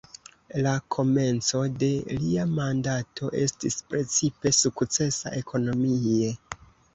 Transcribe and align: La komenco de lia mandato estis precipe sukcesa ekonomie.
La 0.67 0.71
komenco 0.93 1.59
de 1.83 1.89
lia 2.21 2.45
mandato 2.53 3.29
estis 3.43 3.77
precipe 3.93 4.55
sukcesa 4.61 5.35
ekonomie. 5.43 6.33